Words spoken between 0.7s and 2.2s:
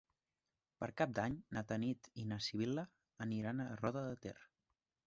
Per Cap d'Any na Tanit